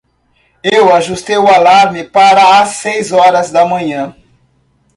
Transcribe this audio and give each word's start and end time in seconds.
Eu 0.63 0.91
ajustei 0.91 1.37
o 1.37 1.45
alarme 1.47 2.03
para 2.03 2.59
as 2.59 2.69
seis 2.69 3.11
horas 3.11 3.51
da 3.51 3.65
manhã. 3.67 4.17